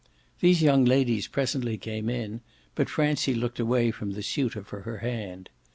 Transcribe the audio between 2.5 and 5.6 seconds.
but Francie looked away from the suitor for her hand.